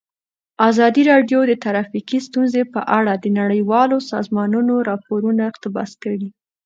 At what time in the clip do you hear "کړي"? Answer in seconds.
6.03-6.27